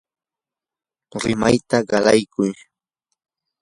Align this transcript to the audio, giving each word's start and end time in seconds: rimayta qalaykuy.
rimayta 1.23 1.77
qalaykuy. 1.89 2.51